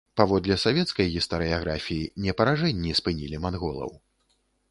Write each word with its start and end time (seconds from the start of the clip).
Паводле 0.19 0.55
савецкай 0.61 1.09
гістарыяграфіі, 1.15 2.09
не 2.27 2.35
паражэнні 2.41 2.97
спынілі 3.01 3.43
манголаў. 3.47 3.91